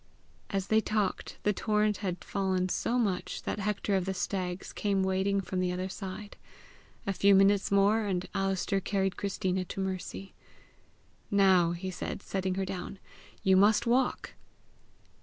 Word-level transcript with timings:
As 0.49 0.65
they 0.69 0.81
talked, 0.81 1.37
the 1.43 1.53
torrent 1.53 1.97
had 1.97 2.23
fallen 2.23 2.69
so 2.69 2.97
much, 2.97 3.43
that 3.43 3.59
Hector 3.59 3.95
of 3.95 4.05
the 4.05 4.15
Stags 4.15 4.73
came 4.73 5.03
wading 5.03 5.41
from 5.41 5.59
the 5.59 5.71
other 5.71 5.89
side. 5.89 6.37
A 7.05 7.13
few 7.13 7.35
minutes 7.35 7.69
more, 7.69 8.01
and 8.05 8.27
Alister 8.33 8.79
carried 8.79 9.15
Christina 9.15 9.63
to 9.65 9.79
Mercy. 9.79 10.33
"Now," 11.29 11.73
he 11.73 11.91
said, 11.91 12.23
setting 12.23 12.55
her 12.55 12.65
down, 12.65 12.97
"you 13.43 13.55
must 13.55 13.85
walk." 13.85 14.33